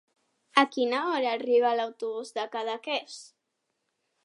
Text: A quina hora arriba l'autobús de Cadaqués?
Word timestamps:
A 0.61 0.61
quina 0.75 1.01
hora 1.09 1.33
arriba 1.33 1.75
l'autobús 1.81 2.33
de 2.39 2.47
Cadaqués? 2.57 3.21